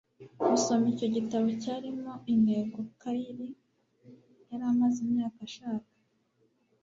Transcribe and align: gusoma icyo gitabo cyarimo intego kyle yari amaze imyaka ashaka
gusoma 0.49 0.85
icyo 0.93 1.07
gitabo 1.15 1.47
cyarimo 1.61 2.11
intego 2.33 2.77
kyle 3.01 3.49
yari 4.49 4.63
amaze 4.71 4.97
imyaka 5.05 5.39
ashaka 5.47 5.89